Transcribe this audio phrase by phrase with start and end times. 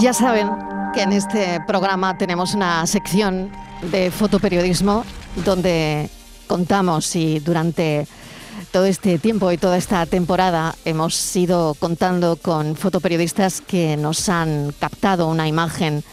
[0.00, 0.48] Ya saben
[0.94, 3.50] que en este programa tenemos una sección
[3.90, 5.04] de fotoperiodismo
[5.44, 6.08] donde
[6.46, 8.06] contamos y durante
[8.70, 14.72] todo este tiempo y toda esta temporada hemos ido contando con fotoperiodistas que nos han
[14.78, 16.04] captado una imagen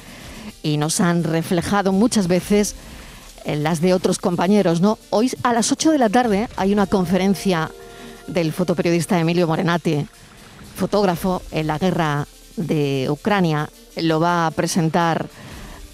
[0.63, 2.75] y nos han reflejado muchas veces
[3.45, 4.81] las de otros compañeros.
[4.81, 4.97] ¿no?
[5.11, 7.69] Hoy a las 8 de la tarde hay una conferencia
[8.25, 10.07] del fotoperiodista Emilio Morenati,
[10.75, 12.25] fotógrafo en la guerra
[12.57, 13.69] de Ucrania.
[13.97, 15.27] Lo va a presentar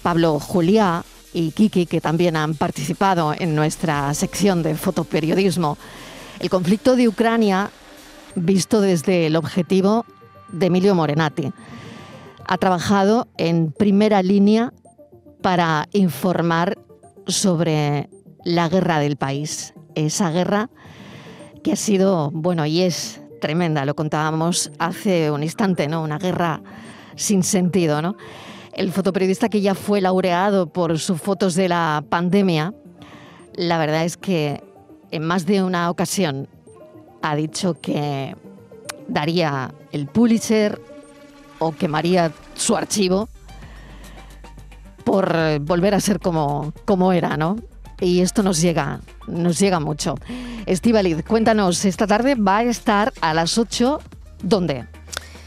[0.02, 5.78] Pablo Juliá y Kiki, que también han participado en nuestra sección de fotoperiodismo.
[6.40, 7.70] El conflicto de Ucrania
[8.34, 10.04] visto desde el objetivo
[10.50, 11.52] de Emilio Morenati.
[12.46, 14.72] Ha trabajado en primera línea
[15.42, 16.78] para informar
[17.26, 18.08] sobre
[18.44, 19.74] la guerra del país.
[19.94, 20.70] Esa guerra
[21.62, 26.02] que ha sido, bueno, y es tremenda, lo contábamos hace un instante, ¿no?
[26.02, 26.62] Una guerra
[27.16, 28.16] sin sentido, ¿no?
[28.72, 32.74] El fotoperiodista que ya fue laureado por sus fotos de la pandemia,
[33.54, 34.62] la verdad es que
[35.10, 36.48] en más de una ocasión
[37.20, 38.34] ha dicho que
[39.08, 40.80] daría el Pulitzer
[41.58, 43.28] o quemaría su archivo
[45.04, 47.56] por volver a ser como, como era, ¿no?
[48.00, 50.14] Y esto nos llega, nos llega mucho.
[50.66, 54.00] Estivaliz, cuéntanos, esta tarde va a estar a las 8,
[54.42, 54.86] ¿dónde?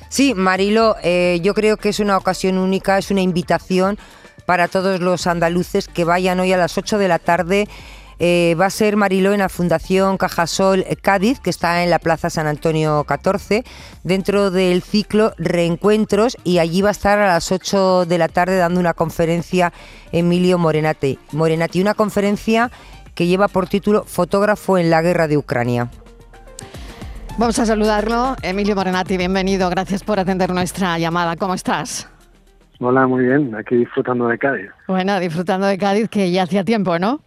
[0.09, 3.97] Sí, Marilo, eh, yo creo que es una ocasión única, es una invitación
[4.45, 7.67] para todos los andaluces que vayan hoy a las 8 de la tarde
[8.19, 12.29] eh, va a ser Mariló en la Fundación Cajasol Cádiz, que está en la Plaza
[12.29, 13.63] San Antonio 14,
[14.03, 18.57] dentro del ciclo Reencuentros, y allí va a estar a las 8 de la tarde
[18.57, 19.73] dando una conferencia
[20.11, 21.19] Emilio Morenati.
[21.33, 22.71] Morenati, una conferencia
[23.15, 25.89] que lleva por título Fotógrafo en la guerra de Ucrania.
[27.37, 28.37] Vamos a saludarlo.
[28.41, 29.69] Emilio Morenati, bienvenido.
[29.69, 31.35] Gracias por atender nuestra llamada.
[31.35, 32.09] ¿Cómo estás?
[32.79, 33.53] Hola, muy bien.
[33.55, 34.69] Aquí disfrutando de Cádiz.
[34.87, 37.19] Bueno, disfrutando de Cádiz, que ya hacía tiempo, ¿no?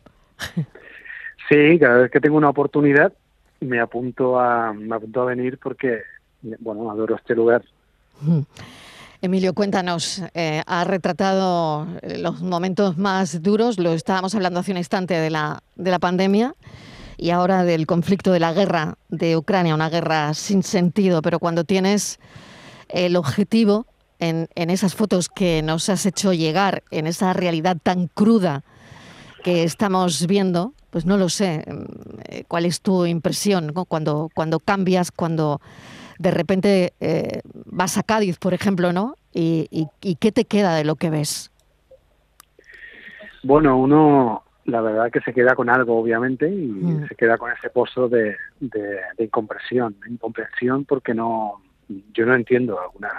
[1.51, 3.13] Sí, cada vez que tengo una oportunidad
[3.61, 6.01] me apunto a, me apunto a venir porque,
[6.61, 7.63] bueno, adoro este lugar.
[9.23, 11.87] Emilio, cuéntanos, eh, ha retratado
[12.19, 16.55] los momentos más duros, lo estábamos hablando hace un instante de la, de la pandemia
[17.19, 21.65] y ahora del conflicto de la guerra de Ucrania, una guerra sin sentido, pero cuando
[21.65, 22.19] tienes
[22.89, 23.87] el objetivo
[24.19, 28.65] en, en esas fotos que nos has hecho llegar, en esa realidad tan cruda
[29.45, 31.65] que estamos viendo, pues no lo sé.
[32.29, 35.61] Eh, ¿Cuál es tu impresión cuando, cuando cambias, cuando
[36.19, 39.15] de repente eh, vas a Cádiz, por ejemplo, ¿no?
[39.33, 41.53] Y, qué te queda de lo que ves?
[43.45, 47.09] Bueno, uno, la verdad que se queda con algo, obviamente, y mm.
[47.09, 49.97] se queda con ese pozo de, de, de incompresión.
[50.09, 53.13] Incomprensión porque no, yo no entiendo algunas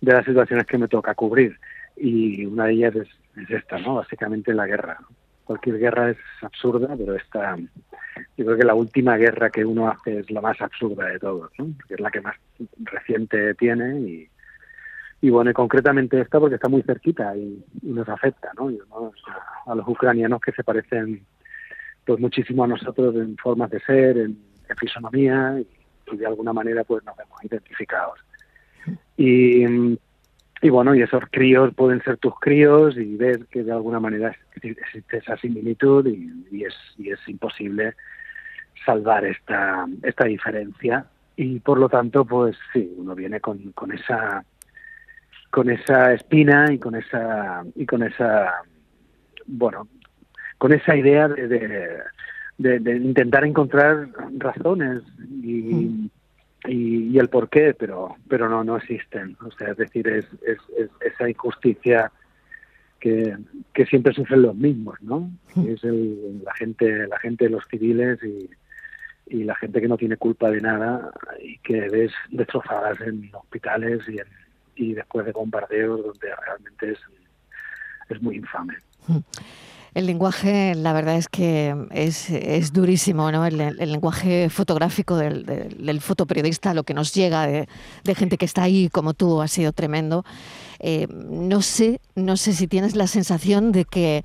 [0.00, 1.58] de las situaciones que me toca cubrir.
[1.96, 3.96] Y una de ellas es, es esta, ¿no?
[3.96, 4.98] Básicamente la guerra
[5.44, 7.56] cualquier guerra es absurda, pero esta,
[8.36, 11.50] yo creo que la última guerra que uno hace es la más absurda de todos,
[11.58, 11.66] ¿no?
[11.76, 12.36] porque es la que más
[12.78, 14.28] reciente tiene y,
[15.24, 18.70] y bueno, y concretamente esta porque está muy cerquita y, nos afecta, ¿no?
[19.66, 21.24] a, los ucranianos que se parecen
[22.04, 24.36] pues muchísimo a nosotros en formas de ser, en,
[24.78, 28.20] fisonomía y, y, de alguna manera pues nos vemos identificados.
[29.16, 29.96] Y
[30.60, 34.36] y bueno, y esos críos pueden ser tus críos y ver que de alguna manera
[34.54, 37.94] existe esa similitud y, es, y es imposible
[38.84, 44.44] salvar esta, esta diferencia y por lo tanto pues sí uno viene con esa
[45.54, 48.62] con esa espina y con esa y con esa
[49.46, 49.86] bueno
[50.58, 52.00] con esa idea de,
[52.58, 55.02] de, intentar encontrar razones
[55.42, 56.10] y, mm
[56.66, 59.36] y, el por qué, pero, pero no, no existen.
[59.44, 60.58] O sea, es decir, es, es,
[61.00, 62.10] esa injusticia
[63.00, 63.36] que,
[63.72, 65.30] que, siempre sufren los mismos, ¿no?
[65.54, 65.68] Hmm.
[65.68, 68.48] Es el, la gente, la gente, los civiles y,
[69.26, 74.00] y la gente que no tiene culpa de nada y que ves destrozadas en hospitales
[74.08, 74.26] y, en,
[74.76, 76.98] y después de bombardeos donde realmente es,
[78.08, 78.74] es muy infame.
[79.94, 83.46] El lenguaje, la verdad es que es, durísimo, ¿no?
[83.46, 87.68] El, lenguaje fotográfico del, fotoperiodista, lo que nos llega de,
[88.16, 90.24] gente que está ahí como tú, ha sido tremendo.
[90.80, 94.24] Eh, no sé, no sé si tienes la sensación de que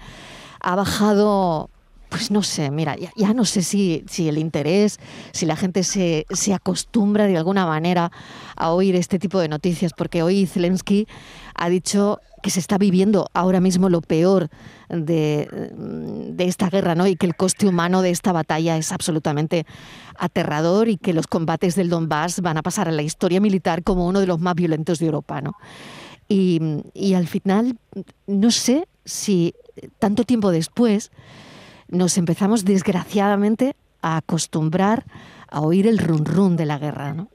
[0.59, 1.69] ha bajado
[2.09, 4.99] pues no sé, mira, ya, no sé si, el interés,
[5.31, 8.11] si la gente se, acostumbra de alguna manera
[8.55, 11.07] a oír este tipo de noticias, porque hoy Zelensky
[11.53, 14.49] ha dicho que se está viviendo ahora mismo lo peor
[14.89, 17.05] de, esta guerra, ¿no?
[17.05, 19.65] Y que el coste humano de esta batalla es absolutamente
[20.17, 24.07] aterrador y que los combates del Donbass van a pasar a la historia militar como
[24.07, 25.53] uno de los más violentos de Europa, ¿no?
[26.27, 27.77] Y al final,
[28.27, 29.55] no sé si
[29.97, 31.11] tanto tiempo después
[31.89, 35.03] nos empezamos desgraciadamente a acostumbrar
[35.49, 37.29] a oír el run run de la guerra, ¿no?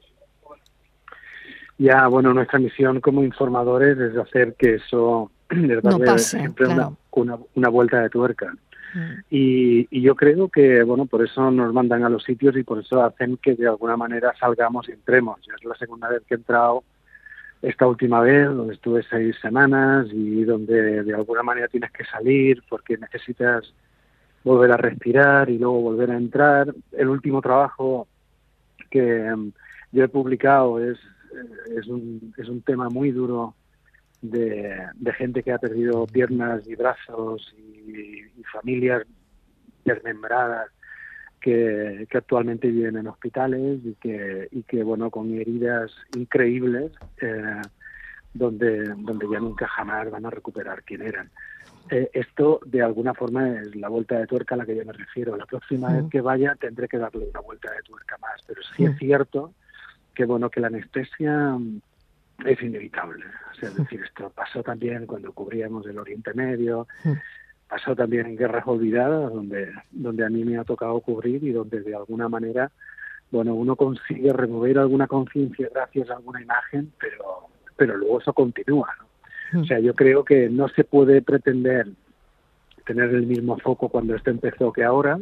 [1.77, 7.69] Ya, bueno, nuestra misión como informadores es hacer que eso no pase, siempre una, una,
[7.69, 8.53] vuelta de tuerca.
[8.93, 9.13] Mm.
[9.29, 12.79] Y, y, yo creo que, bueno, por eso nos mandan a los sitios y por
[12.79, 15.41] eso hacen que de alguna manera salgamos y entremos.
[15.45, 16.83] Ya es la segunda vez que he entrado
[17.61, 22.63] esta última vez, donde estuve seis semanas y donde de alguna manera tienes que salir
[22.69, 23.73] porque necesitas
[24.45, 26.73] volver a respirar y luego volver a entrar.
[26.91, 28.07] El último trabajo
[28.89, 29.51] que em,
[29.91, 30.97] yo he publicado es,
[31.75, 33.55] es, un, es un tema muy duro
[34.21, 34.87] de,
[35.17, 39.03] gente que ha perdido piernas y brazos y, familias
[39.83, 40.69] desmembradas
[41.41, 46.91] que, actualmente viven en hospitales y que, y que bueno, con heridas increíbles
[47.21, 47.61] eh,
[48.33, 51.29] donde, donde ya nunca jamás van a recuperar quién eran.
[51.89, 54.93] Eh, esto de alguna forma es la vuelta de tuerca a la que yo me
[54.93, 55.37] refiero.
[55.37, 58.85] La próxima vez que vaya tendré que darle una vuelta de tuerca más, pero sí
[58.85, 59.53] es cierto
[60.15, 61.57] que bueno que la anestesia
[62.43, 63.25] es inevitable.
[63.61, 66.87] es decir, esto pasó también cuando cubríamos el Oriente Medio,
[67.69, 71.81] pasó también en guerras olvidadas, donde, donde a mí me ha tocado cubrir y donde
[71.81, 72.71] de alguna manera,
[73.31, 78.89] bueno, uno consigue remover alguna conciencia gracias a alguna imagen, pero, pero luego eso continúa.
[79.53, 81.87] O sea, yo creo que no se puede pretender
[82.85, 85.19] tener el mismo foco cuando esto empezó que ahora.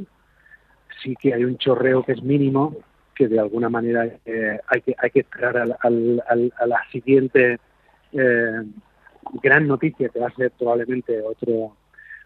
[1.01, 2.77] Sí que hay un chorreo que es mínimo,
[3.15, 7.59] que de alguna manera eh, hay que hay que esperar al, a la siguiente
[8.11, 8.63] eh,
[9.41, 11.75] gran noticia que va a ser probablemente otro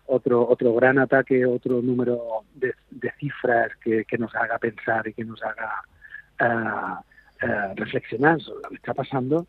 [0.06, 2.74] otro otro gran ataque otro número de,
[3.20, 5.84] cifras que, que, nos haga pensar y que nos haga
[6.42, 9.48] uh, reflexionar sobre lo que está pasando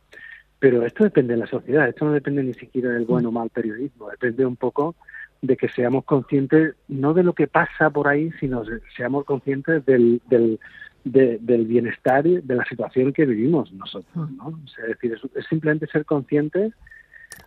[0.59, 3.51] pero esto depende de la sociedad esto no depende ni siquiera del buen o mal
[3.51, 4.95] periodismo depende un poco
[5.41, 8.63] de que seamos conscientes no de lo que pasa por ahí sino
[8.97, 10.59] seamos conscientes del, del
[11.05, 14.61] del bienestar y de la situación que vivimos nosotros, ¿no?
[14.83, 16.73] es decir, es, simplemente ser conscientes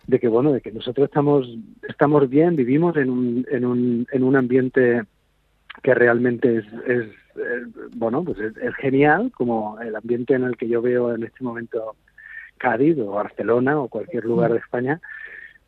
[0.06, 1.48] de que, bueno, de que nosotros estamos,
[1.88, 5.02] estamos bien, vivimos en un, en un, en un ambiente
[5.82, 7.06] que realmente es, es,
[7.96, 11.96] bueno, pues es, genial, como el ambiente en el que yo veo en este momento
[12.62, 15.00] Cádiz o Barcelona o cualquier lugar de España,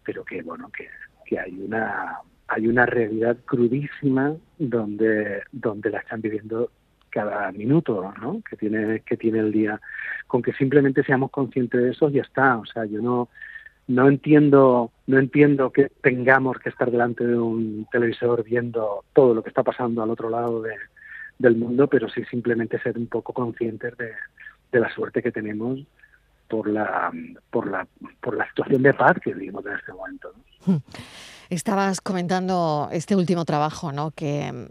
[0.05, 0.89] pero que, bueno, que,
[1.27, 6.71] que hay una hay una realidad crudísima donde donde la están viviendo
[7.11, 8.43] cada minuto ¿no?
[8.49, 9.81] que tiene que tiene el día.
[10.29, 12.59] Con que simplemente seamos conscientes de eso ya está.
[12.59, 13.29] O sea yo no
[13.89, 19.43] no entiendo no entiendo que tengamos que estar delante de un televisor viendo todo lo
[19.43, 20.75] que está pasando al otro lado de,
[21.39, 24.13] del mundo pero sí simplemente ser un poco conscientes de,
[24.73, 25.81] de la suerte que tenemos
[26.55, 27.11] por la
[27.51, 27.85] por la
[28.21, 30.33] por la situación de paz que vivimos en este momento
[30.67, 30.77] hmm.
[31.51, 34.13] Estabas comentando este último trabajo, ¿no?
[34.13, 34.67] Que,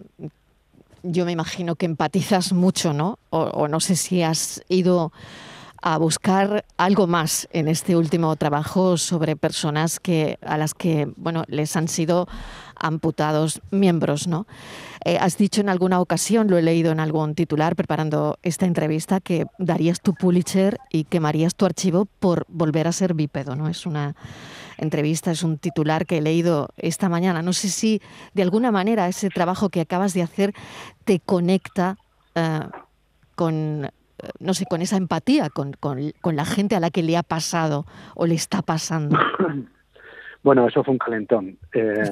[1.03, 3.19] yo me imagino que empatizas mucho, ¿no?
[3.30, 5.13] O, no sé si has ido
[5.85, 11.44] a buscar algo más en este último trabajo sobre personas que a las que bueno
[11.50, 12.25] les han sido
[12.77, 14.47] amputados miembros, ¿no?
[15.03, 19.19] Eh, has dicho en alguna ocasión, lo he leído en algún titular preparando esta entrevista,
[19.19, 23.68] que darías tu Pulitzer y quemarías tu archivo por volver a ser bípedo, ¿no?
[23.68, 24.16] Es una
[24.78, 27.42] entrevista, es un titular que he leído esta mañana.
[27.42, 28.02] No sé si
[28.33, 30.54] de alguna manera ese trabajo que acabas de hacer
[31.04, 31.97] te conecta
[32.35, 32.61] eh,
[33.35, 33.92] con,
[34.40, 37.86] no sé, con esa empatía, con, con, la gente a la que le ha pasado
[38.16, 39.18] o le está pasando.
[40.44, 41.58] Bueno, eso fue un calentón.
[41.72, 42.04] Eh,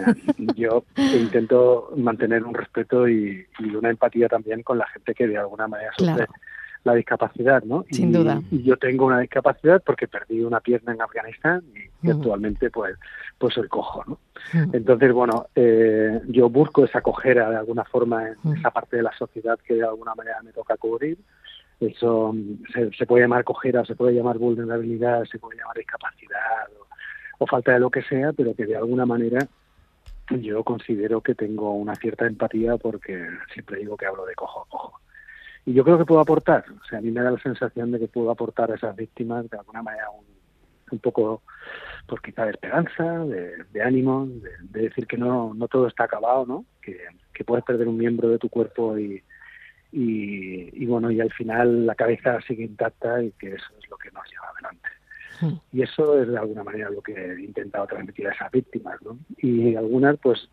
[0.55, 5.67] yo intento mantener un respeto y, una empatía también con la gente que de alguna
[5.67, 6.27] manera sufre
[6.83, 7.85] la discapacidad, ¿no?
[7.91, 8.41] Sin duda.
[8.49, 12.95] Y yo tengo una discapacidad porque perdí una pierna en Afganistán y, actualmente pues
[13.37, 14.19] pues soy cojo, ¿no?
[14.73, 19.15] Entonces, bueno, eh, yo busco esa cojera de alguna forma en esa parte de la
[19.17, 21.17] sociedad que de alguna manera me toca cubrir.
[21.81, 22.35] Eso
[22.71, 26.69] se, se puede llamar cojera, se puede llamar vulnerabilidad, se puede llamar discapacidad
[27.39, 29.47] o, falta de lo que sea, pero que de alguna manera
[30.29, 34.69] yo considero que tengo una cierta empatía porque siempre digo que hablo de cojo a
[34.69, 35.01] cojo
[35.65, 37.99] y yo creo que puedo aportar, o sea, a mí me da la sensación de
[37.99, 40.25] que puedo aportar a esas víctimas de alguna manera un,
[40.91, 41.41] un poco,
[42.07, 46.65] pues quizá de esperanza, de, ánimo, de, decir que no, no todo está acabado, ¿no?
[46.81, 46.97] Que,
[47.33, 49.21] que puedes perder un miembro de tu cuerpo y,
[49.91, 54.09] y, bueno, y al final la cabeza sigue intacta y que eso es lo que
[54.11, 54.89] nos lleva adelante.
[55.41, 55.77] Hmm.
[55.77, 59.17] Y eso es de alguna manera lo que he intentado transmitir a esas víctimas, ¿no?
[59.37, 60.47] Y algunas, pues,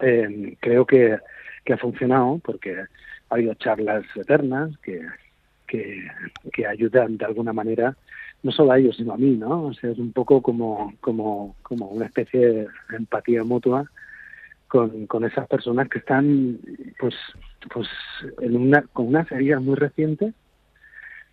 [0.00, 1.18] eh, creo que,
[1.64, 2.86] que ha funcionado porque ha
[3.34, 5.02] habido charlas eternas que,
[5.66, 7.96] que, ayudan de alguna manera
[8.42, 9.64] no solo a ellos, sino a mí, ¿no?
[9.64, 13.90] O sea, es un poco como, como, como una especie de empatía mutua
[14.68, 16.58] con, con esas personas que están,
[16.98, 17.14] pues,
[17.72, 17.88] pues
[18.40, 20.34] en una, con unas heridas muy recientes,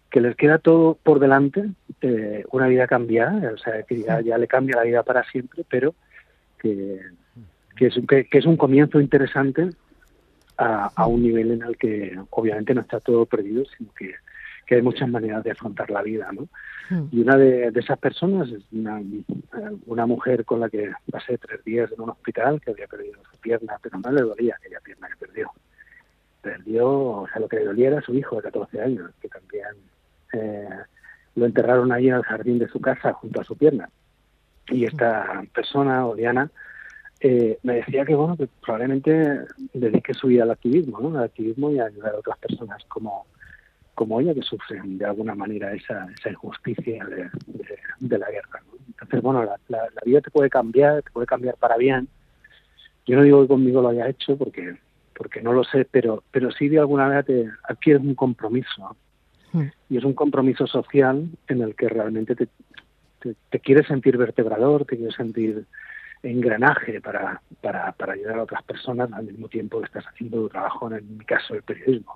[0.10, 1.72] que les queda todo por delante,
[2.02, 5.64] eh, una vida cambiada, o sea, que ya, ya, le cambia la vida para siempre,
[5.68, 5.96] pero
[6.60, 7.00] que,
[7.76, 9.70] que, es, que, que es un comienzo interesante
[10.58, 14.14] a, a, un nivel en el que obviamente no está todo perdido, sino que,
[14.68, 16.48] que hay muchas maneras de afrontar la vida, ¿no?
[16.90, 17.08] Hmm.
[17.12, 19.02] Y una de, de, esas personas es una,
[19.88, 23.38] una mujer con la que pasé tres días en un hospital que había perdido su
[23.40, 25.50] pierna, pero no le dolía aquella pierna que perdió.
[26.44, 29.70] Perdió, o sea, lo que le dolía era su hijo de 14 años, que también
[30.34, 30.68] eh,
[31.36, 33.90] lo enterraron ahí en el jardín de su casa junto a su pierna.
[34.68, 36.52] Y esta persona, Oriana,
[37.22, 41.18] eh, me decía que bueno que probablemente dedique su vida al activismo, ¿no?
[41.18, 43.26] al activismo y a ayudar a otras personas como
[43.96, 47.30] como ella que sufren de alguna manera esa, esa injusticia de,
[48.00, 48.60] de, la guerra.
[48.66, 48.80] ¿no?
[48.88, 52.08] Entonces, bueno, la, la, la, vida te puede cambiar, te puede cambiar para bien.
[53.06, 54.78] Yo no digo que conmigo lo haya hecho porque
[55.16, 58.96] porque no lo sé, pero pero sí de alguna manera te adquieres un compromiso.
[59.52, 59.68] Mm.
[59.90, 62.48] Y es un compromiso social en el que realmente te,
[63.20, 65.66] te, te quieres sentir vertebrador, te quieres sentir
[66.24, 70.50] engranaje para, para, para ayudar a otras personas al mismo tiempo que estás haciendo tu
[70.50, 72.16] trabajo, en mi caso, el periodismo.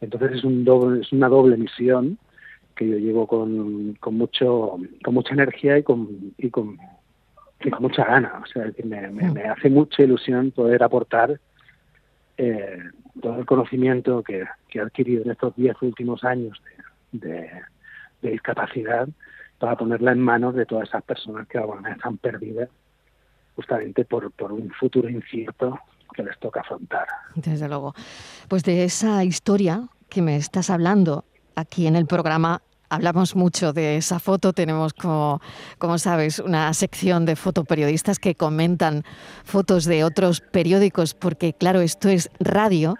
[0.00, 2.18] Entonces es, un doble, es una doble misión
[2.76, 6.78] que yo llevo con, con, mucho, con mucha energía y con, y con,
[7.60, 8.40] y con mucha gana.
[8.42, 11.40] O sea, que me, me, me, hace mucha ilusión poder aportar
[12.44, 12.78] eh,
[13.20, 16.60] todo el conocimiento que, que, he adquirido en estos diez últimos años
[17.12, 17.50] de, de,
[18.20, 19.08] de, discapacidad
[19.60, 22.68] para ponerla en manos de todas esas personas que ahora están perdidas
[23.54, 25.78] justamente por, por un futuro incierto
[26.12, 27.06] que les toca afrontar.
[27.36, 27.94] Desde luego.
[28.48, 32.60] Pues de esa historia que me estás hablando aquí en el programa
[32.92, 34.52] hablamos mucho de esa foto.
[34.52, 35.40] Tenemos, como,
[35.96, 39.04] sabes, una sección de fotoperiodistas que comentan
[39.44, 42.96] fotos de otros periódicos, porque claro, esto es radio.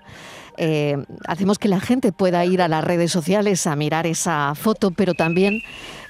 [0.57, 0.97] Eh,
[1.27, 5.13] hacemos que la gente pueda ir a las redes sociales a mirar esa foto, pero
[5.13, 5.63] también,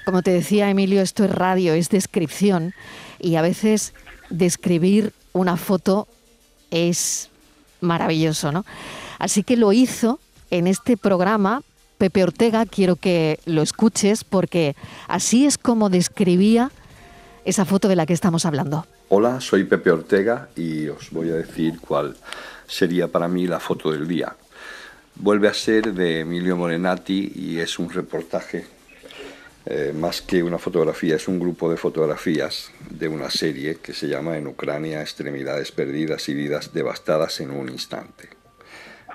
[0.05, 2.73] como te decía Emilio, esto es radio, es descripción
[3.19, 3.93] y a veces
[4.29, 6.07] describir una foto
[6.71, 7.29] es
[7.81, 8.65] maravilloso, ¿no?
[9.19, 10.19] Así que lo hizo
[10.51, 11.63] en este programa
[12.03, 14.75] Pepe Ortega, quiero que lo escuches porque
[15.07, 16.69] así es como describía
[17.45, 18.85] esa foto de la que estamos hablando.
[19.07, 22.17] Hola, soy Pepe Ortega y os voy a decir cuál
[22.67, 24.35] sería para mí la foto del día.
[25.15, 28.65] Vuelve a ser de Emilio Morenati y es un reportaje
[29.65, 34.09] eh, más que una fotografía, es un grupo de fotografías de una serie que se
[34.09, 38.42] llama En Ucrania, extremidades perdidas y vidas devastadas en un instante.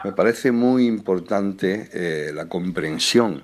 [0.04, 3.42] Me parece muy importante eh, la comprensión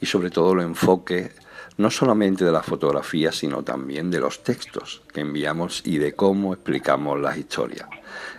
[0.00, 1.32] y sobre todo el enfoque
[1.78, 6.54] no solamente de la fotografía, sino también de los textos que enviamos y de cómo
[6.54, 7.88] explicamos las historias.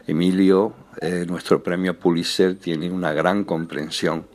[0.08, 4.26] Emilio, eh, nuestro premio Pulitzer, tiene una gran comprensión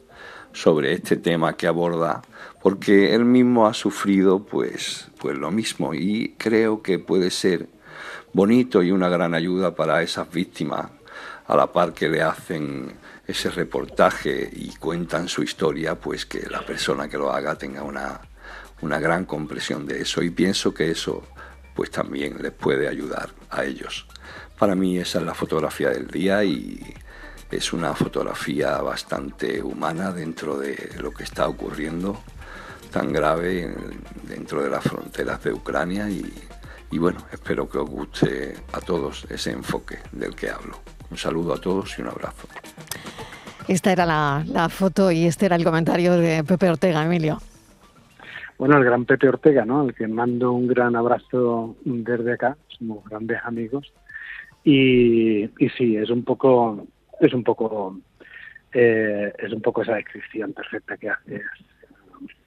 [0.53, 2.23] sobre este tema que aborda
[2.63, 7.69] porque él mismo ha sufrido pues, pues lo mismo y creo que puede ser
[8.35, 10.91] bonito y una gran ayuda para esas víctimas
[11.47, 12.93] a la par que le hacen
[13.27, 18.21] ese reportaje y cuentan su historia, pues que la persona que lo haga tenga una,
[18.81, 21.23] una gran comprensión de eso y pienso que eso
[21.75, 24.07] pues también les puede ayudar a ellos.
[24.59, 26.95] Para mí esa es la fotografía del día y
[27.51, 32.23] es una fotografía bastante humana dentro de lo que está ocurriendo
[32.91, 33.75] tan grave
[34.25, 36.31] dentro de las fronteras de Ucrania y,
[36.91, 40.79] y bueno, espero que os guste a todos ese enfoque del que hablo.
[41.13, 42.49] Un saludo a todos y un abrazo.
[43.69, 47.37] Esta era la, la, foto y este era el comentario de Pepe Ortega, Emilio.
[48.57, 49.83] Bueno, el gran Pepe Ortega, ¿no?
[49.83, 53.93] Al que mando un gran abrazo desde acá, somos grandes amigos.
[54.65, 56.87] Y, y sí, es un poco,
[57.21, 57.99] es un poco,
[58.73, 61.43] eh, es un poco esa descripción perfecta que haces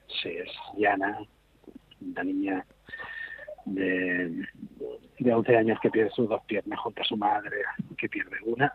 [0.08, 1.20] sí, es Yana,
[2.00, 2.66] una niña
[3.64, 4.44] de,
[5.18, 7.62] de 11 años que pierde sus dos piernas junto a su madre,
[7.96, 8.72] que pierde una.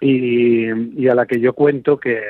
[0.00, 2.22] Y, a la que yo cuento que,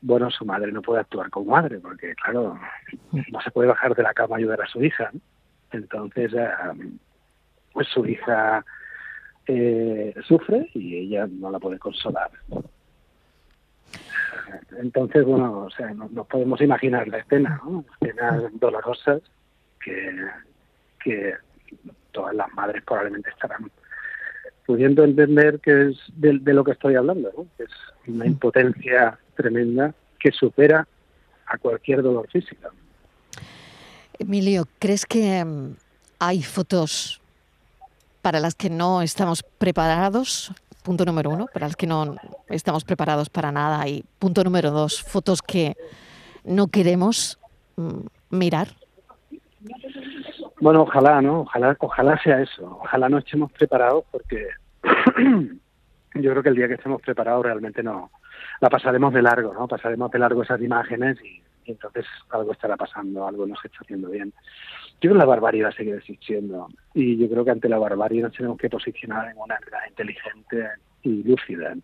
[0.00, 2.58] bueno, su madre no puede actuar como madre, porque, claro,
[3.12, 5.10] no se puede bajar de la cama a ayudar a su hija.
[5.72, 6.32] Entonces,
[7.72, 8.64] pues su hija
[9.46, 12.30] eh, sufre y ella no la puede consolar.
[14.78, 17.84] Entonces, bueno, o sea, nos, nos podemos imaginar la escena, ¿no?
[18.00, 19.22] Escenas dolorosas
[19.80, 20.26] que,
[21.02, 21.34] que
[22.12, 23.70] todas las madres probablemente estarán
[24.66, 27.46] pudiendo entender que es de, de lo que estoy hablando, ¿no?
[27.56, 27.70] que es
[28.06, 30.86] una impotencia tremenda que supera
[31.46, 32.68] a cualquier dolor físico.
[34.18, 35.76] Emilio, ¿crees que mm,
[36.18, 37.20] hay fotos
[38.22, 40.52] para las que no estamos preparados?
[40.82, 42.16] Punto número uno, para las que no
[42.48, 43.86] estamos preparados para nada.
[43.88, 45.76] Y punto número dos, fotos que
[46.44, 47.38] no queremos
[47.76, 48.68] mm, mirar.
[50.60, 51.40] Bueno, ojalá, ¿no?
[51.40, 52.78] Ojalá, ojalá sea eso.
[52.82, 54.48] Ojalá no estemos preparados porque
[56.14, 58.10] yo creo que el día que estemos preparados realmente no
[58.60, 59.68] la pasaremos de largo, ¿no?
[59.68, 64.08] Pasaremos de largo esas imágenes y, entonces algo estará pasando, algo no se está haciendo
[64.08, 64.32] bien.
[65.00, 68.22] Yo creo que la barbarie va seguir existiendo y yo creo que ante la barbarie
[68.22, 70.68] nos tenemos que posicionar en una realidad inteligente
[71.02, 71.74] y lúcida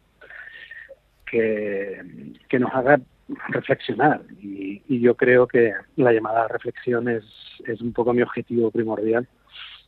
[1.27, 3.01] que nos haga
[3.49, 7.25] reflexionar y, y, yo creo que la llamada reflexión es,
[7.67, 9.27] es un poco mi objetivo primordial.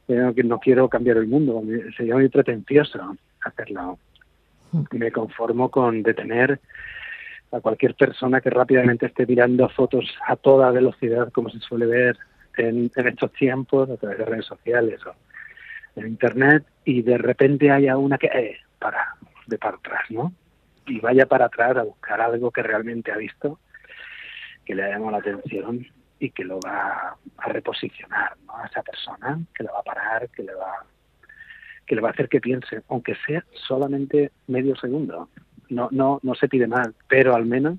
[0.07, 1.63] que no quiero cambiar el mundo,
[1.97, 3.99] sería muy pretencioso hacerlo.
[4.93, 6.61] Me conformo con detener
[7.53, 12.19] a cualquier persona que rápidamente esté tirando fotos a toda velocidad, como se suele ver
[12.57, 15.15] en, en estos tiempos, a través de redes sociales o
[16.01, 19.15] en Internet, y de repente haya una que, eh, para,
[19.47, 20.33] de para atrás, ¿no?
[20.87, 23.59] Y vaya para atrás a buscar algo que realmente ha visto,
[24.65, 25.87] que le ha llamado la atención
[26.19, 28.57] y que lo va a reposicionar, ¿no?
[28.57, 30.85] A esa persona, que le va a parar, que le va
[31.87, 35.29] que le va a hacer que piense, aunque sea solamente medio segundo
[35.69, 37.79] no, no, no se pide mal, pero al menos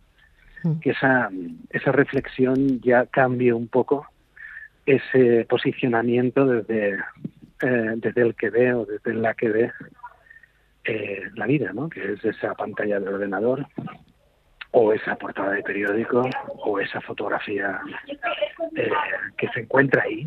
[0.64, 0.80] mm.
[0.80, 1.30] que esa,
[1.70, 4.08] esa reflexión ya cambie un poco
[4.86, 7.00] ese posicionamiento desde,
[7.62, 9.72] eh, desde el que ve o desde la que ve
[10.86, 11.90] eh, la vida, ¿no?
[11.90, 13.66] que es esa pantalla del ordenador
[14.72, 17.80] o esa portada de periódico o esa fotografía
[18.76, 18.90] eh,
[19.38, 20.26] que se encuentra ahí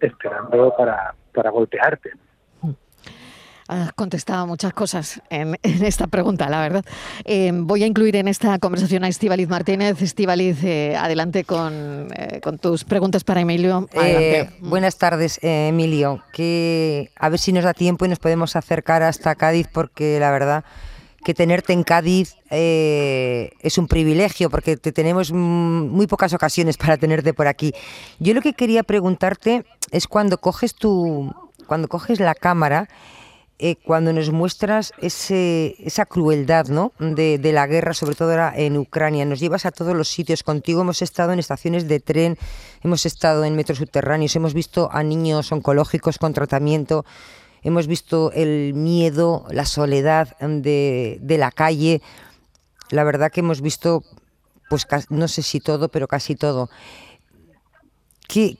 [0.00, 2.12] esperando para, para golpearte.
[3.68, 6.84] Has contestado muchas cosas en, esta pregunta, la verdad.
[7.24, 10.00] Eh, voy a incluir en esta conversación a Estivaliz Martínez.
[10.00, 13.88] Estivaliz, eh, adelante con, eh, con, tus preguntas para Emilio.
[14.60, 16.22] buenas tardes, Emilio.
[16.32, 20.30] Que a ver si nos da tiempo y nos podemos acercar hasta Cádiz, porque la
[20.30, 20.64] verdad
[21.24, 27.34] que tenerte en Cádiz es un privilegio, porque te tenemos muy pocas ocasiones para tenerte
[27.34, 27.72] por aquí.
[28.20, 31.34] Yo lo que quería preguntarte es cuando coges tu,
[31.66, 32.88] cuando coges la cámara
[33.58, 36.92] eh, cuando nos muestras ese, esa crueldad ¿no?
[36.98, 39.24] de, la guerra, sobre todo en Ucrania.
[39.24, 40.42] Nos llevas a todos los sitios.
[40.42, 42.36] Contigo hemos estado en estaciones de tren,
[42.82, 47.06] hemos estado en metros subterráneos, hemos visto a niños oncológicos con tratamiento,
[47.62, 52.02] hemos visto el miedo, la soledad de, de la calle.
[52.90, 54.02] La verdad que hemos visto,
[54.68, 56.68] pues no sé si todo, pero casi todo.
[58.28, 58.58] ¿Qué,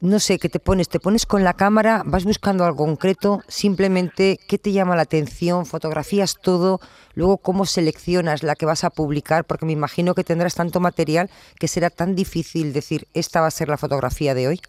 [0.00, 4.38] no sé, qué te pones, te pones con la cámara, vas buscando algo concreto, simplemente
[4.48, 6.80] qué te llama la atención, fotografías todo,
[7.14, 11.30] luego cómo seleccionas la que vas a publicar, porque me imagino que tendrás tanto material
[11.58, 14.60] que será tan difícil decir, esta va a ser la fotografía de hoy.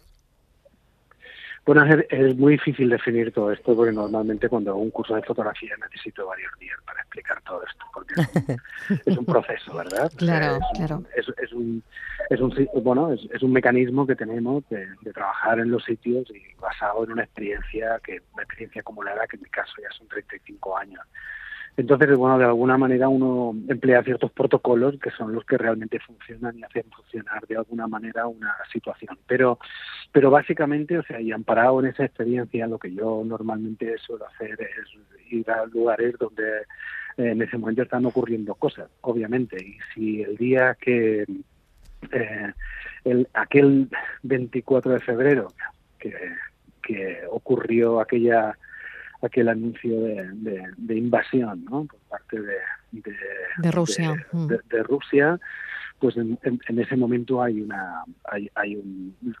[1.66, 5.74] Bueno, es, muy difícil definir todo esto porque normalmente cuando hago un curso de fotografía
[5.76, 8.14] necesito varios días para explicar todo esto, porque
[9.06, 10.10] es un, proceso, ¿verdad?
[10.16, 11.04] Claro, claro.
[11.14, 11.82] Es, un,
[12.30, 16.42] es un, bueno, es, un mecanismo que tenemos de, de, trabajar en los sitios y
[16.58, 20.78] basado en una experiencia que una experiencia acumulada que en mi caso ya son 35
[20.78, 21.02] años.
[21.76, 26.58] Entonces, bueno, de alguna manera uno emplea ciertos protocolos que son los que realmente funcionan
[26.58, 29.18] y hacen funcionar de alguna manera una situación.
[29.26, 29.58] Pero,
[30.12, 34.58] pero básicamente, o sea, y amparado en esa experiencia, lo que yo normalmente suelo hacer
[34.60, 36.42] es ir a lugares donde
[37.16, 39.56] eh, en ese momento están ocurriendo cosas, obviamente.
[39.64, 41.24] Y si el día que
[42.12, 42.52] eh,
[43.04, 43.88] el, aquel
[44.22, 45.48] 24 de febrero
[45.98, 46.14] que,
[46.82, 48.56] que ocurrió aquella
[49.22, 51.84] aquel anuncio de, de, invasión ¿no?
[51.84, 52.56] por parte de,
[52.92, 54.14] de, Rusia.
[54.32, 54.46] Mm.
[54.46, 55.38] De, Rusia,
[55.98, 58.82] pues en, en, ese momento hay una hay, hay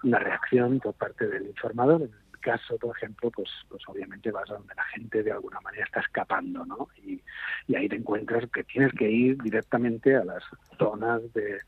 [0.02, 2.02] una reacción por parte del informador.
[2.02, 5.60] En el caso, por ejemplo, pues, pues obviamente vas a donde la gente de alguna
[5.60, 6.88] manera está escapando, ¿no?
[7.02, 7.20] Y,
[7.66, 10.42] y ahí te encuentras que tienes que ir directamente a las
[10.78, 11.58] zonas de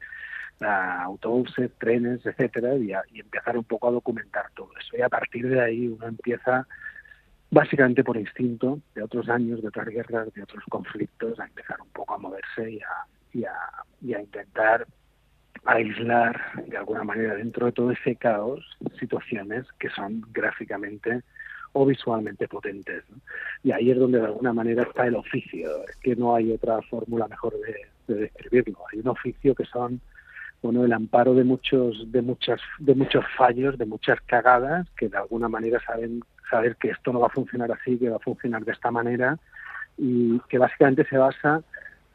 [0.65, 4.97] autobuses, trenes, etcétera, y, y empezar un poco a documentar todo eso.
[4.97, 6.69] Y a partir de ahí uno empieza
[7.53, 11.91] básicamente por instinto de otros años, de otras guerras, de otros conflictos, a empezar un
[11.91, 13.55] poco a moverse y a, y a,
[14.01, 14.87] y a intentar
[15.67, 18.65] aislar de alguna manera dentro de todo ese caos
[18.99, 21.21] situaciones que son gráficamente
[21.75, 23.05] o visualmente potentes.
[23.63, 26.81] Y ahí es donde de alguna manera está el oficio, es que no hay otra
[26.83, 28.79] fórmula mejor de, de describirlo.
[28.91, 30.01] Hay un oficio que son
[30.63, 35.19] bueno el amparo de muchos de muchas de muchos fallos de muchas cagadas que de
[35.19, 38.63] alguna manera saben saber que esto no va a funcionar así, que va a funcionar
[38.65, 39.39] de esta manera
[39.97, 41.63] y que básicamente se basa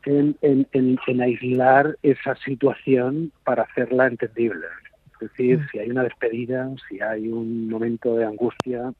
[0.06, 0.67] en, en,
[1.08, 4.67] en, aislar esa situación para hacerla entendible.
[5.13, 5.67] Es decir, mm.
[5.71, 8.93] si hay una despedida, si hay un momento de angustia,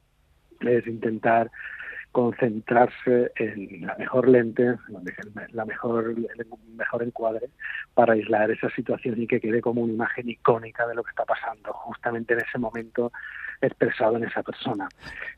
[0.62, 1.52] es intentar
[2.17, 4.73] concentrarse en la mejor lente,
[5.51, 7.51] la mejor, el mejor encuadre
[7.93, 11.25] para aislar esa situación y que quede como una imagen icónica de lo que está
[11.25, 13.12] pasando justamente en ese momento
[13.62, 14.89] expresado en esa persona.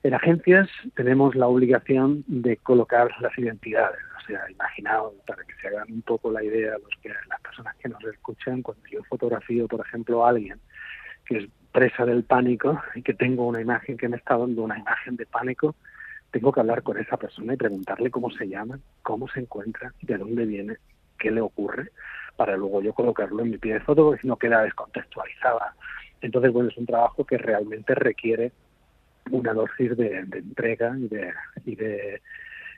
[0.04, 5.68] En agencias tenemos la obligación de colocar las identidades, o sea, imaginaos para que se
[5.68, 9.68] hagan un poco la idea los que las personas que nos escuchan cuando yo fotografío,
[9.68, 10.62] por ejemplo, a alguien
[11.26, 14.80] que es presa del pánico y que tengo una imagen que me está dando una
[14.80, 15.76] imagen de pánico,
[16.32, 20.18] tengo que hablar con esa persona y preguntarle cómo se llama, cómo se encuentra, de
[20.18, 20.78] dónde viene,
[21.18, 21.92] qué le ocurre,
[22.36, 25.76] para luego yo colocarlo en mi pie de foto, porque si no queda descontextualizada.
[26.22, 28.52] Entonces, bueno, es un trabajo que realmente requiere
[29.32, 31.34] una dosis de, entrega y de,
[31.66, 32.22] y de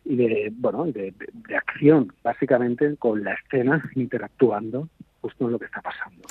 [0.03, 1.13] y de bueno de,
[1.55, 4.89] acción básicamente con la escena interactuando
[5.21, 6.23] justo en lo que está pasando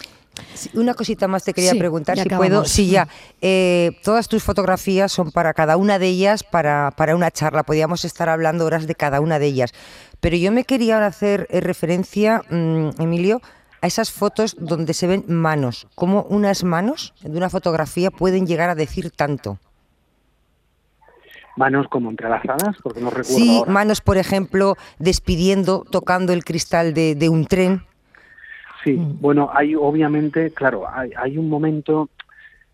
[0.74, 2.64] una cosita más te quería preguntar, si puedo.
[2.64, 3.08] Sí, ya.
[3.40, 7.62] Eh, todas tus fotografías son para cada una de ellas, para, para una charla.
[7.62, 9.72] Podríamos estar hablando horas de cada una de ellas.
[10.20, 13.40] Pero yo me quería hacer eh, referencia, mm, Emilio,
[13.82, 15.86] a esas fotos donde se ven manos.
[15.94, 19.58] ¿Cómo unas manos de una fotografía pueden llegar a decir tanto?
[21.56, 23.34] manos como entrelazadas, porque no recuerdo.
[23.34, 27.82] Sí, manos, por ejemplo, despidiendo, tocando el cristal de, de un tren.
[28.84, 29.20] Sí, mm.
[29.20, 32.08] bueno, hay obviamente, claro, hay, hay un momento,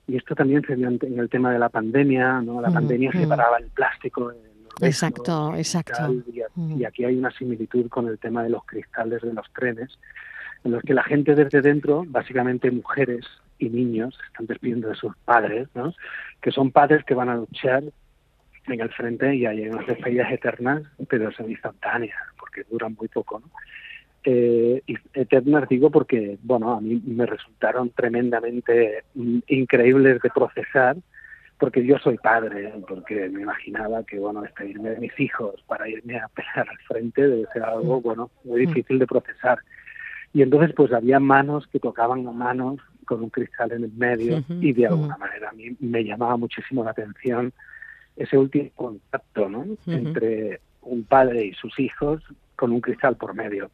[0.06, 2.60] y esto también se dio en el tema de la pandemia, ¿no?
[2.60, 3.20] La mm, pandemia mm.
[3.20, 4.32] separaba el plástico.
[4.80, 6.14] exacto, exacto.
[6.56, 9.98] Y, aquí hay una similitud con el tema de los cristales de los trenes,
[10.64, 13.24] en los que la gente desde dentro, básicamente mujeres
[13.58, 15.92] y niños, están despidiendo de sus padres, ¿no?
[16.40, 17.82] Que son padres que van a luchar
[18.66, 23.40] en el frente y hay unas despedidas eternas, pero son instantáneas, porque duran muy poco,
[23.40, 23.50] ¿no?
[24.28, 24.82] Eh,
[25.14, 29.04] eternas digo porque, bueno, a mí me resultaron tremendamente
[29.46, 30.96] increíbles de procesar,
[31.58, 36.18] porque yo soy padre, porque me imaginaba que, bueno, despedirme de mis hijos para irme
[36.18, 38.02] a pelear al frente debe ser algo, mm.
[38.02, 38.66] bueno, muy mm.
[38.66, 39.60] difícil de procesar.
[40.34, 44.42] Y entonces, pues había manos que tocaban a manos con un cristal en el medio
[44.48, 47.52] y de alguna manera a mí me llamaba muchísimo la atención
[48.16, 49.64] ese último contacto, ¿no?
[49.86, 52.24] Entre un padre y sus hijos
[52.56, 53.70] con un cristal por medio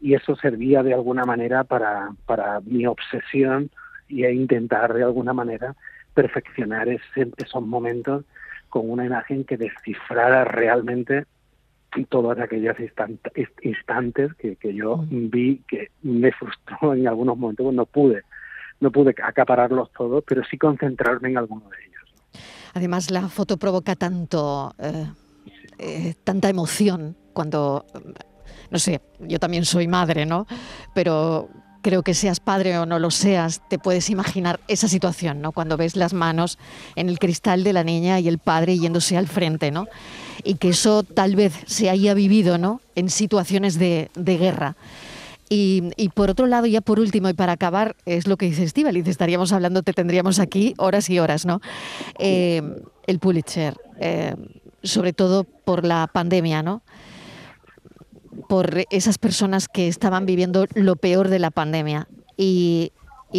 [0.00, 3.70] y eso servía de alguna manera para, para mi obsesión
[4.08, 5.76] y e intentar de alguna manera
[6.14, 8.24] perfeccionar ese, esos momentos
[8.68, 11.26] con una imagen que descifrara realmente
[12.08, 12.76] todas aquellas
[13.62, 18.22] instantes que, que yo vi que me frustró en algunos momentos, no pude,
[18.80, 22.44] no pude acapararlos todos, pero sí concentrarme en alguno de ellos.
[22.74, 25.06] Además, la foto provoca tanto, eh,
[25.78, 27.84] eh, tanta emoción cuando
[28.70, 30.46] no sé, yo también soy madre, ¿no?
[30.94, 31.48] Pero
[31.82, 35.52] creo que seas padre o no lo seas, te puedes imaginar esa situación, ¿no?
[35.52, 36.58] Cuando ves las manos
[36.96, 39.86] en el cristal de la niña y el padre yéndose al frente, ¿no?
[40.44, 42.80] Y que eso tal vez se haya vivido, ¿no?
[42.94, 44.76] En situaciones de, guerra.
[45.52, 49.10] Y, por otro lado, ya por último y para acabar, es lo que dice Dice,
[49.10, 51.60] estaríamos hablando, te tendríamos aquí horas y horas, ¿no?
[52.18, 52.62] Eh,
[53.06, 54.36] el Pulitzer, eh,
[54.84, 56.82] sobre todo por la pandemia, ¿no?
[58.50, 62.08] Por esas personas que estaban viviendo lo peor de la pandemia.
[62.36, 62.92] Y,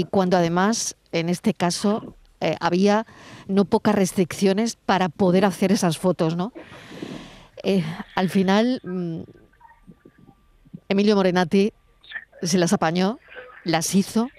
[0.10, 3.06] cuando además, en este caso, eh, había
[3.45, 6.54] no pocas restricciones para poder hacer esas fotos, ¿no?
[7.62, 7.84] Eh,
[8.15, 9.24] al final, mm,
[10.88, 11.74] Emilio Morenati
[12.41, 13.19] se las apañó,
[13.65, 14.30] las hizo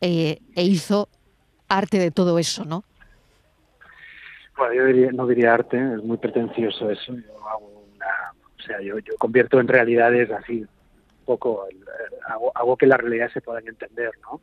[0.00, 1.08] eh, e hizo
[1.68, 2.82] arte de todo eso, ¿no?
[4.58, 7.14] Bueno, yo no diría arte, es muy pretencioso eso.
[7.14, 7.75] Yo hago
[8.66, 11.74] sea, yo, yo convierto en realidades así, un poco, eh,
[12.54, 14.40] hago, que las realidades se puedan entender, ¿no?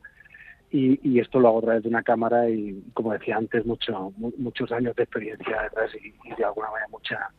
[0.71, 4.11] Y, y, esto lo hago a través de una cámara y, como decía antes, mucho,
[4.17, 7.29] muchos años de experiencia detrás y, de alguna manera mucha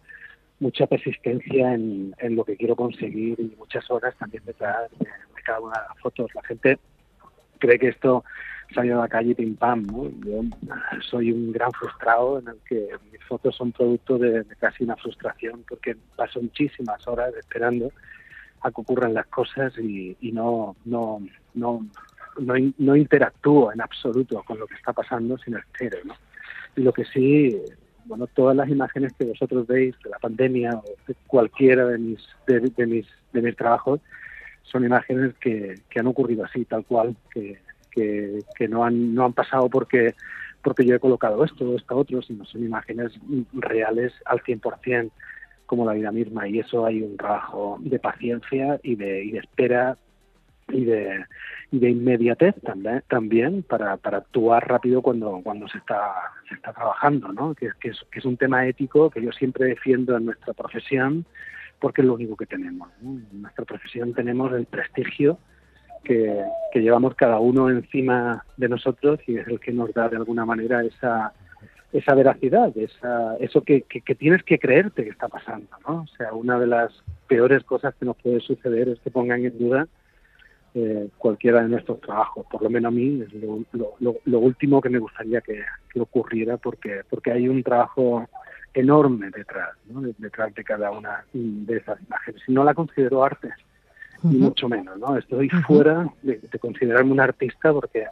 [0.60, 5.42] mucha persistencia en, en, lo que quiero conseguir y muchas horas también detrás de, de
[5.44, 6.32] cada una de las fotos.
[6.32, 6.78] La gente
[7.58, 8.24] cree que esto
[8.74, 9.86] salió a la calle pim pam.
[9.86, 10.10] ¿no?
[10.24, 10.42] Yo
[11.08, 15.64] soy un gran frustrado en el que mis fotos son producto de, casi una frustración
[15.68, 17.92] porque paso muchísimas horas esperando
[18.60, 21.20] a que ocurran las cosas y, no, no,
[21.54, 21.86] no,
[22.38, 25.98] no, interactúo en absoluto con lo que está pasando, sino espero.
[26.04, 26.14] ¿no?
[26.74, 27.60] Y lo que sí,
[28.06, 32.20] bueno, todas las imágenes que vosotros veis de la pandemia o de cualquiera de mis,
[32.46, 34.00] de, mis, de mis trabajos
[34.62, 37.58] son imágenes que, que han ocurrido así, tal cual, que,
[37.94, 40.14] que, no, han, no han pasado porque,
[40.62, 43.12] porque yo he colocado esto esto otro, sino son imágenes
[43.52, 45.10] reales al 100%
[45.66, 49.38] como la vida misma y eso hay un trabajo de paciencia y de, y de
[49.38, 49.96] espera
[50.68, 51.24] y de,
[51.70, 56.14] de inmediatez también, también para, para actuar rápido cuando, cuando se está,
[56.48, 57.54] se está trabajando, ¿no?
[57.54, 61.26] Que, que, es, que es un tema ético que yo siempre defiendo en nuestra profesión
[61.80, 62.88] porque es lo único que tenemos.
[63.02, 65.38] En nuestra profesión tenemos el prestigio
[66.04, 70.44] que, llevamos cada uno encima de nosotros y es el que nos da de alguna
[70.44, 71.32] manera esa,
[71.92, 75.68] esa veracidad, esa, eso que, que, que, tienes que creerte que está pasando.
[75.86, 76.02] ¿no?
[76.02, 76.92] O sea, una de las
[77.28, 79.86] peores cosas que nos puede suceder es que pongan en duda
[80.74, 82.44] eh, cualquiera de nuestros trabajos.
[82.50, 83.64] Por lo menos a mí es lo,
[84.00, 85.62] lo, lo último que me gustaría que,
[85.92, 88.28] que, ocurriera porque, porque hay un trabajo
[88.74, 90.00] enorme detrás, ¿no?
[90.18, 92.42] detrás de cada una de esas imágenes.
[92.48, 93.50] Y no la considero arte,
[94.24, 94.32] uh -huh.
[94.32, 94.98] ni mucho menos.
[94.98, 95.16] ¿no?
[95.16, 95.66] Estoy uh -huh.
[95.66, 98.06] fuera de, de, considerarme un artista porque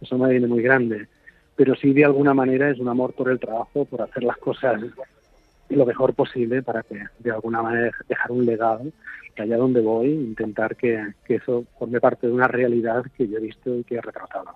[0.00, 1.06] eso me viene muy grande.
[1.54, 4.80] Pero sí, de alguna manera, es un amor por el trabajo, por hacer las cosas
[5.70, 8.84] lo mejor posible para que de alguna manera dejar un legado
[9.34, 13.38] que allá donde voy intentar que, que eso forme parte de una realidad que yo
[13.38, 14.54] he visto y que he retratado.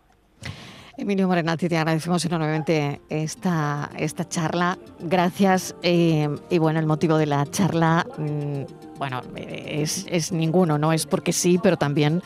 [0.96, 4.78] Emilio Morenati, te agradecemos enormemente esta, esta charla.
[5.00, 5.74] Gracias.
[5.82, 8.64] Eh, y bueno, el motivo de la charla, mmm,
[8.98, 12.22] bueno, es, es, ninguno, no es porque sí, pero también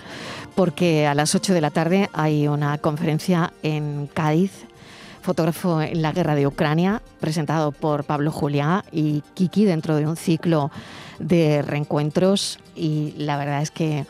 [0.56, 4.66] porque a las 8 de la tarde hay una conferencia en Cádiz,
[5.22, 10.16] fotógrafo en la guerra de Ucrania, presentado por Pablo Juliá y Kiki dentro de un
[10.16, 10.72] ciclo
[11.20, 12.58] de reencuentros.
[12.74, 14.06] Y la verdad es que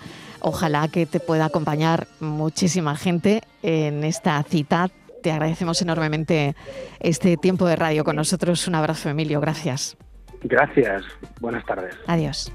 [0.48, 4.88] Ojalá que te pueda acompañar muchísima gente en esta cita.
[5.20, 6.54] Te agradecemos enormemente
[7.00, 8.68] este tiempo de radio con nosotros.
[8.68, 9.40] Un abrazo, Emilio.
[9.40, 9.96] Gracias.
[10.44, 11.02] Gracias.
[11.40, 11.96] Buenas tardes.
[12.06, 12.52] Adiós.